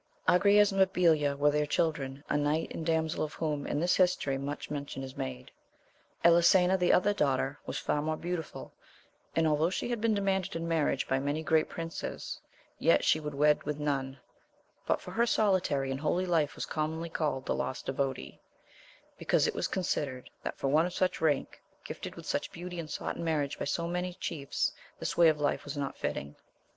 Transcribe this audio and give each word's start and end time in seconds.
Agrayes 0.27 0.71
and 0.71 0.81
Mabilia 0.81 1.37
were 1.37 1.51
their 1.51 1.67
children, 1.67 2.23
a 2.27 2.35
knight 2.35 2.73
and 2.73 2.83
damsel 2.83 3.23
of 3.23 3.35
whom 3.35 3.67
in 3.67 3.79
this 3.79 3.95
history 3.97 4.35
much 4.35 4.71
mention 4.71 5.03
is 5.03 5.15
made. 5.15 5.51
Elisena 6.25 6.75
the 6.75 6.91
other 6.91 7.13
daughter 7.13 7.59
was 7.67 7.77
far 7.77 8.01
more 8.01 8.17
beautiful, 8.17 8.73
and 9.35 9.47
although 9.47 9.69
she 9.69 9.89
had 9.89 10.01
been 10.01 10.15
demanded 10.15 10.55
in 10.55 10.67
marriage 10.67 11.07
by 11.07 11.19
many 11.19 11.43
great 11.43 11.69
princes, 11.69 12.39
yet 12.79 13.03
she 13.05 13.19
would 13.19 13.35
wed 13.35 13.61
with 13.61 13.77
none, 13.77 14.17
but 14.87 14.99
for 14.99 15.11
her 15.11 15.27
solitary 15.27 15.91
and 15.91 15.99
holy 16.01 16.25
life 16.25 16.55
was 16.55 16.65
commonly 16.65 17.07
called 17.11 17.45
the 17.45 17.53
Lost 17.53 17.85
Devotee,* 17.85 18.39
because 19.19 19.45
it 19.45 19.53
was 19.53 19.67
considered 19.67 20.31
that 20.41 20.57
for 20.57 20.69
one 20.69 20.87
of 20.87 20.95
such 20.95 21.21
rank, 21.21 21.61
gifted 21.83 22.15
with 22.15 22.25
such 22.25 22.51
beauty 22.51 22.79
and 22.79 22.89
sought 22.89 23.17
in 23.17 23.23
marriage 23.23 23.59
by 23.59 23.65
so 23.65 23.87
many 23.87 24.15
chiefs, 24.15 24.71
this 24.99 25.15
way 25.15 25.27
of 25.29 25.39
life 25.39 25.63
was 25.63 25.77
not 25.77 25.95
fitting. 25.95 26.35